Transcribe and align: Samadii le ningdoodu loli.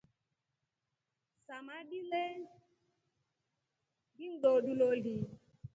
Samadii 1.45 2.05
le 2.11 2.21
ningdoodu 4.17 4.71
loli. 4.79 5.13